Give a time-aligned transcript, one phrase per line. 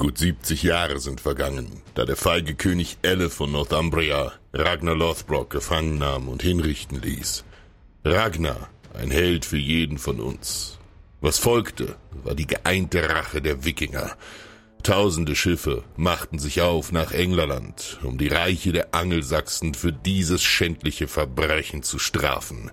[0.00, 5.98] Gut 70 Jahre sind vergangen, da der feige König Elle von Northumbria Ragnar Lothbrok gefangen
[5.98, 7.44] nahm und hinrichten ließ.
[8.02, 10.78] Ragnar, ein Held für jeden von uns.
[11.20, 14.16] Was folgte, war die geeinte Rache der Wikinger.
[14.82, 21.08] Tausende Schiffe machten sich auf nach Englerland, um die Reiche der Angelsachsen für dieses schändliche
[21.08, 22.70] Verbrechen zu strafen.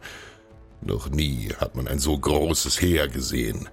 [0.79, 3.67] Noch nie hat man ein so großes Heer gesehen.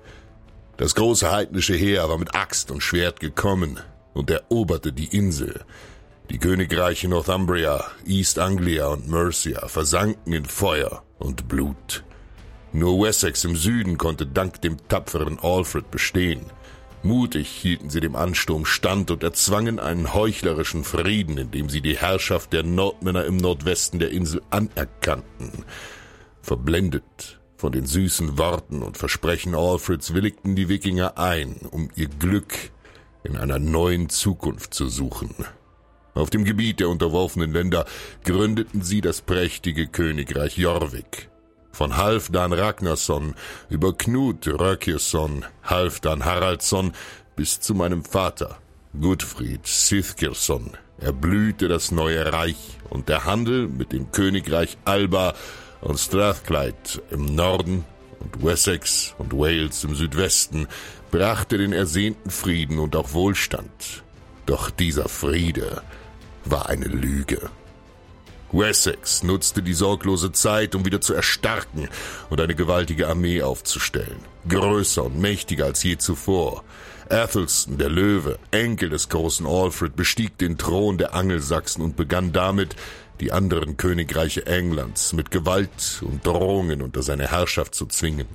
[0.76, 3.78] Das große heidnische Heer war mit Axt und Schwert gekommen
[4.12, 5.64] und eroberte die Insel.
[6.30, 12.02] Die Königreiche Northumbria, East Anglia und Mercia versanken in Feuer und Blut.
[12.72, 16.46] Nur Wessex im Süden konnte dank dem tapferen Alfred bestehen.
[17.04, 22.52] Mutig hielten sie dem Ansturm stand und erzwangen einen heuchlerischen Frieden, indem sie die Herrschaft
[22.52, 25.64] der Nordmänner im Nordwesten der Insel anerkannten.
[26.42, 32.52] Verblendet von den süßen Worten und Versprechen Alfreds willigten die Wikinger ein, um ihr Glück
[33.22, 35.34] in einer neuen Zukunft zu suchen.
[36.12, 37.86] Auf dem Gebiet der unterworfenen Länder
[38.22, 41.30] gründeten sie das prächtige Königreich Jorvik.
[41.72, 43.34] Von Halfdan Ragnarsson
[43.70, 46.92] über Knut Rökjesson, Halfdan Haraldsson
[47.34, 48.58] bis zu meinem Vater,
[49.00, 55.32] Gudfried Sithgilsson, erblühte das neue Reich und der Handel mit dem Königreich Alba
[55.84, 57.84] und Strathclyde im Norden
[58.20, 60.66] und Wessex und Wales im Südwesten
[61.10, 64.02] brachte den ersehnten Frieden und auch Wohlstand.
[64.46, 65.82] Doch dieser Friede
[66.44, 67.50] war eine Lüge.
[68.52, 71.88] Wessex nutzte die sorglose Zeit, um wieder zu erstarken
[72.30, 74.18] und eine gewaltige Armee aufzustellen.
[74.48, 76.62] Größer und mächtiger als je zuvor.
[77.10, 82.76] Athelstan, der Löwe, Enkel des großen Alfred, bestieg den Thron der Angelsachsen und begann damit,
[83.20, 88.28] die anderen Königreiche Englands mit Gewalt und Drohungen unter seine Herrschaft zu zwingen.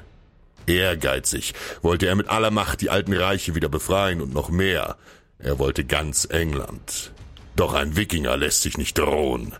[0.67, 4.97] Ehrgeizig wollte er mit aller Macht die alten Reiche wieder befreien und noch mehr.
[5.39, 7.11] Er wollte ganz England.
[7.55, 9.55] Doch ein Wikinger lässt sich nicht drohen.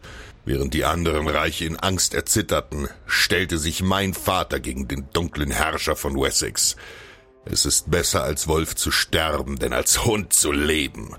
[0.46, 5.96] Während die anderen Reiche in Angst erzitterten, stellte sich mein Vater gegen den dunklen Herrscher
[5.96, 6.76] von Wessex.
[7.46, 11.16] Es ist besser als Wolf zu sterben, denn als Hund zu leben.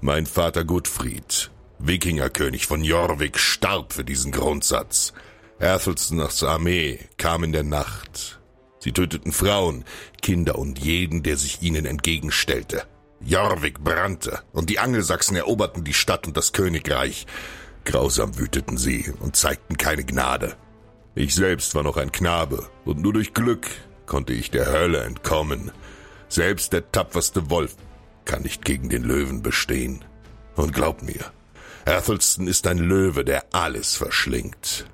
[0.00, 5.12] Mein Vater Gutfried, Wikingerkönig von Jorvik, starb für diesen Grundsatz.
[5.60, 8.40] Athelstans Armee kam in der Nacht.
[8.80, 9.84] Sie töteten Frauen,
[10.22, 12.84] Kinder und jeden, der sich ihnen entgegenstellte.
[13.20, 17.26] Jorvik brannte, und die Angelsachsen eroberten die Stadt und das Königreich.
[17.84, 20.56] Grausam wüteten sie und zeigten keine Gnade.
[21.14, 23.66] Ich selbst war noch ein Knabe, und nur durch Glück
[24.06, 25.72] konnte ich der Hölle entkommen.
[26.28, 27.76] Selbst der tapferste Wolf
[28.24, 30.04] kann nicht gegen den Löwen bestehen.
[30.54, 31.32] Und glaub mir,
[31.88, 34.86] Athelstan ist ein Löwe, der alles verschlingt.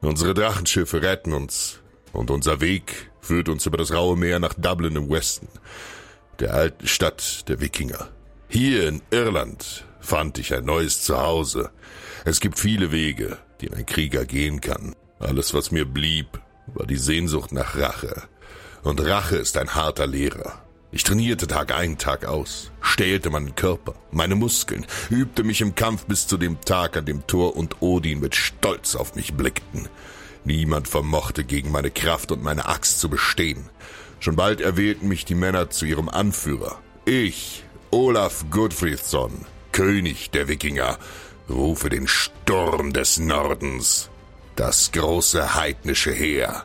[0.00, 1.80] Unsere Drachenschiffe retten uns,
[2.12, 5.48] und unser Weg führt uns über das raue Meer nach Dublin im Westen,
[6.38, 8.08] der alten Stadt der Wikinger.
[8.48, 11.70] Hier in Irland fand ich ein neues Zuhause.
[12.24, 14.96] Es gibt viele Wege, die ein Krieger gehen kann.
[15.18, 18.22] Alles, was mir blieb, war die Sehnsucht nach Rache.
[18.82, 20.62] Und Rache ist ein harter Lehrer.
[20.92, 26.06] Ich trainierte Tag ein, Tag aus, stählte meinen Körper, meine Muskeln, übte mich im Kampf
[26.06, 29.88] bis zu dem Tag, an dem Thor und Odin mit Stolz auf mich blickten.
[30.44, 33.68] Niemand vermochte gegen meine Kraft und meine Axt zu bestehen.
[34.18, 36.80] Schon bald erwählten mich die Männer zu ihrem Anführer.
[37.04, 37.62] Ich,
[37.92, 40.98] Olaf Godfridsson, König der Wikinger,
[41.48, 44.10] rufe den Sturm des Nordens,
[44.56, 46.64] das große heidnische Heer,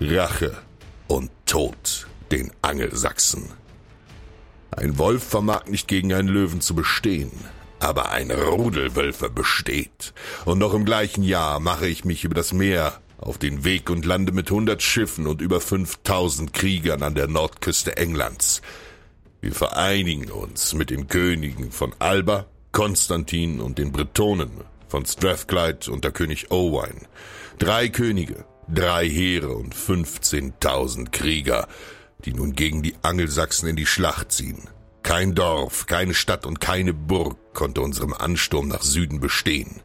[0.00, 0.58] Rache
[1.06, 3.50] und Tod den Angelsachsen.
[4.70, 7.30] Ein Wolf vermag nicht gegen einen Löwen zu bestehen,
[7.78, 10.14] aber ein Rudelwölfe besteht.
[10.46, 14.06] Und noch im gleichen Jahr mache ich mich über das Meer auf den Weg und
[14.06, 18.62] lande mit hundert Schiffen und über fünftausend Kriegern an der Nordküste Englands.
[19.42, 24.50] Wir vereinigen uns mit den Königen von Alba, Konstantin und den Bretonen
[24.88, 27.06] von Strathclyde unter König Owain.
[27.58, 31.68] Drei Könige, drei Heere und fünfzehntausend Krieger,
[32.24, 34.68] die nun gegen die Angelsachsen in die Schlacht ziehen.
[35.02, 39.80] Kein Dorf, keine Stadt und keine Burg konnte unserem Ansturm nach Süden bestehen,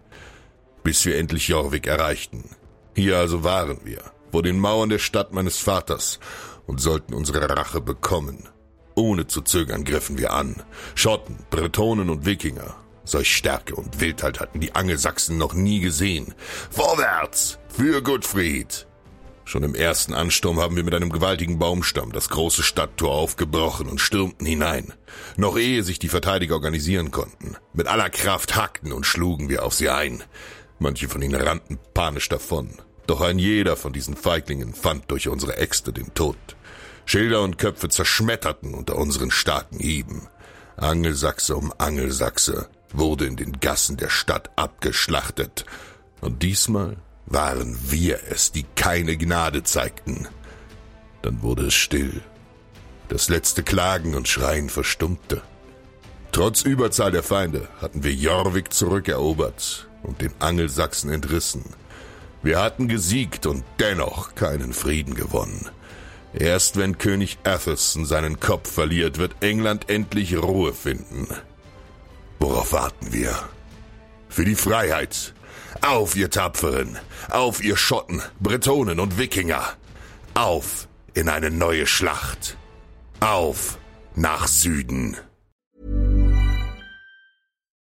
[0.84, 2.52] bis wir endlich Jorvik erreichten.
[2.96, 6.20] Hier also waren wir, vor den Mauern der Stadt meines Vaters,
[6.68, 8.50] und sollten unsere Rache bekommen.
[8.96, 10.64] Ohne zu zögern griffen wir an.
[10.96, 12.76] Schotten, Bretonen und Wikinger.
[13.04, 16.34] Solch Stärke und Wildheit hatten die Angelsachsen noch nie gesehen.
[16.72, 17.60] Vorwärts!
[17.70, 18.87] Für Gottfried!
[19.48, 24.02] Schon im ersten Ansturm haben wir mit einem gewaltigen Baumstamm das große Stadttor aufgebrochen und
[24.02, 24.92] stürmten hinein.
[25.38, 27.56] Noch ehe sich die Verteidiger organisieren konnten.
[27.72, 30.22] Mit aller Kraft hackten und schlugen wir auf sie ein.
[30.80, 32.72] Manche von ihnen rannten panisch davon.
[33.08, 36.36] Doch ein jeder von diesen Feiglingen fand durch unsere Äxte den Tod.
[37.06, 40.28] Schilder und Köpfe zerschmetterten unter unseren starken Hieben.
[40.76, 45.66] Angelsachse um Angelsachse wurde in den Gassen der Stadt abgeschlachtet.
[46.20, 46.98] Und diesmal
[47.28, 50.28] waren wir es, die keine Gnade zeigten.
[51.22, 52.22] Dann wurde es still.
[53.10, 55.42] Das letzte Klagen und Schreien verstummte.
[56.32, 61.64] Trotz Überzahl der Feinde hatten wir Jorvik zurückerobert und den Angelsachsen entrissen.
[62.44, 65.70] Wir hatten gesiegt und dennoch keinen Frieden gewonnen.
[66.34, 71.28] Erst wenn König Athelstan seinen Kopf verliert, wird England endlich Ruhe finden.
[72.40, 73.36] Worauf warten wir?
[74.30, 75.34] Für die Freiheit.
[75.82, 76.98] Auf, ihr Tapferen.
[77.30, 79.64] Auf, ihr Schotten, Bretonen und Wikinger.
[80.34, 82.58] Auf in eine neue Schlacht.
[83.20, 83.78] Auf
[84.16, 85.18] nach Süden.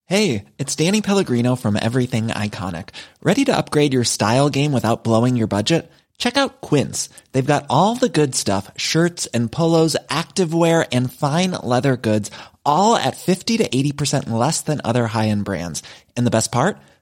[0.05, 2.89] Hey, it's Danny Pellegrino from Everything Iconic.
[3.23, 5.89] Ready to upgrade your style game without blowing your budget?
[6.17, 7.07] Check out Quince.
[7.31, 12.29] They've got all the good stuff, shirts and polos, activewear and fine leather goods,
[12.65, 15.81] all at 50 to 80% less than other high-end brands.
[16.17, 16.77] And the best part?